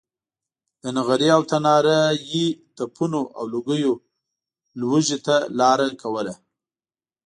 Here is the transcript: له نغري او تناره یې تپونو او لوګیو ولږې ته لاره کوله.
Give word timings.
له 0.83 0.89
نغري 0.97 1.27
او 1.35 1.41
تناره 1.51 1.97
یې 2.31 2.45
تپونو 2.75 3.21
او 3.37 3.43
لوګیو 3.53 3.93
ولږې 4.89 5.17
ته 5.25 5.35
لاره 5.59 5.87
کوله. 6.01 6.33